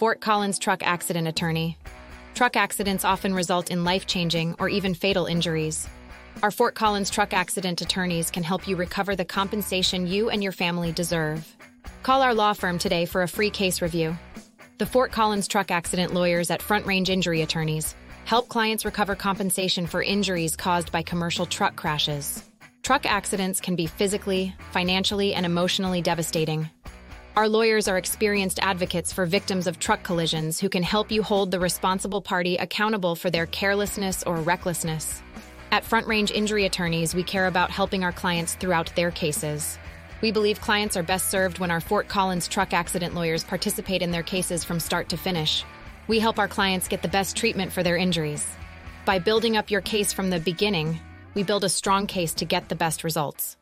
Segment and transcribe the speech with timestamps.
[0.00, 1.76] Fort Collins Truck Accident Attorney.
[2.32, 5.86] Truck accidents often result in life changing or even fatal injuries.
[6.42, 10.52] Our Fort Collins Truck Accident Attorneys can help you recover the compensation you and your
[10.52, 11.54] family deserve.
[12.02, 14.16] Call our law firm today for a free case review.
[14.78, 17.94] The Fort Collins Truck Accident Lawyers at Front Range Injury Attorneys
[18.24, 22.42] help clients recover compensation for injuries caused by commercial truck crashes.
[22.82, 26.70] Truck accidents can be physically, financially, and emotionally devastating.
[27.40, 31.50] Our lawyers are experienced advocates for victims of truck collisions who can help you hold
[31.50, 35.22] the responsible party accountable for their carelessness or recklessness.
[35.72, 39.78] At Front Range Injury Attorneys, we care about helping our clients throughout their cases.
[40.20, 44.10] We believe clients are best served when our Fort Collins truck accident lawyers participate in
[44.10, 45.64] their cases from start to finish.
[46.08, 48.46] We help our clients get the best treatment for their injuries.
[49.06, 51.00] By building up your case from the beginning,
[51.32, 53.56] we build a strong case to get the best results.